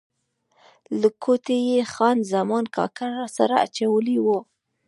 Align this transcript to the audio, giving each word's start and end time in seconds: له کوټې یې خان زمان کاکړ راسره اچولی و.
له 0.99 1.09
کوټې 1.23 1.57
یې 1.69 1.81
خان 1.93 2.17
زمان 2.33 2.65
کاکړ 2.75 3.09
راسره 3.21 3.55
اچولی 3.65 4.17
و. 4.21 4.27